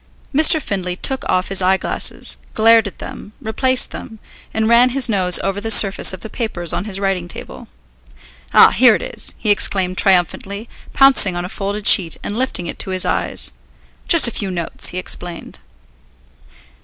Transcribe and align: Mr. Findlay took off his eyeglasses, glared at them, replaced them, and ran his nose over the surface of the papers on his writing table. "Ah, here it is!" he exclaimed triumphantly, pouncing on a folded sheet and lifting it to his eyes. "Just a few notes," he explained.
Mr. 0.33 0.59
Findlay 0.59 0.95
took 0.95 1.23
off 1.29 1.49
his 1.49 1.61
eyeglasses, 1.61 2.37
glared 2.55 2.87
at 2.87 2.97
them, 2.97 3.33
replaced 3.39 3.91
them, 3.91 4.17
and 4.51 4.67
ran 4.67 4.89
his 4.89 5.07
nose 5.07 5.37
over 5.43 5.61
the 5.61 5.69
surface 5.69 6.11
of 6.11 6.21
the 6.21 6.27
papers 6.27 6.73
on 6.73 6.85
his 6.85 6.99
writing 6.99 7.27
table. 7.27 7.67
"Ah, 8.51 8.71
here 8.71 8.95
it 8.95 9.03
is!" 9.03 9.31
he 9.37 9.51
exclaimed 9.51 9.99
triumphantly, 9.99 10.67
pouncing 10.91 11.35
on 11.35 11.45
a 11.45 11.49
folded 11.49 11.85
sheet 11.87 12.17
and 12.23 12.35
lifting 12.35 12.65
it 12.65 12.79
to 12.79 12.89
his 12.89 13.05
eyes. 13.05 13.51
"Just 14.07 14.27
a 14.27 14.31
few 14.31 14.49
notes," 14.49 14.87
he 14.87 14.97
explained. 14.97 15.59